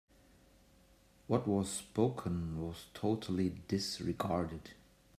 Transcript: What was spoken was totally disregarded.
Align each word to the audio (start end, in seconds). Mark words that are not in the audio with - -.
What 1.27 1.47
was 1.47 1.69
spoken 1.69 2.59
was 2.59 2.87
totally 2.95 3.49
disregarded. 3.67 4.71